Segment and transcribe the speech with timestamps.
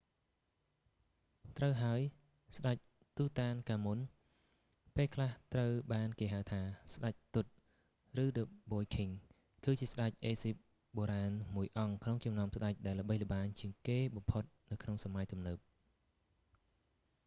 [1.57, 2.01] ត្រូវហើយ!
[2.57, 2.77] ស្តេច
[3.15, 3.99] tutankhamun​ទូតាន​កាមុន
[4.95, 6.61] ពេល​ខ្លះ​ត្រូវ​បាន​គេ​ហៅថា
[6.93, 7.47] ស្តេច tut”
[8.23, 9.11] ឬ the boy king
[9.65, 15.57] គឺ​ជា​ស្តេច អេហ្ស៊ីប​បុរាណ​មួយ​អង្គ​ក្នុង​ចំណោម​ស្តេច​ដែល​ល្បីល្បាញ​ជាង​គេ​បំផុត​នៅ​ក្នុង​សម័យ​ទំនើប។